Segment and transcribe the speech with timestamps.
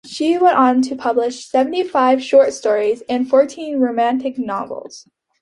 [0.03, 5.07] She went on to publish seventy-five short stories and fourteen romantic novels.